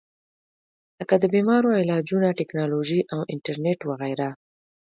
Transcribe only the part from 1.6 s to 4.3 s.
علاجونه، ټېکنالوجي او انټرنيټ وغېره